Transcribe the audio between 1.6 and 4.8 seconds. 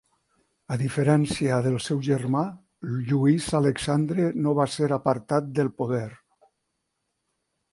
del seu germà, Lluís Alexandre no va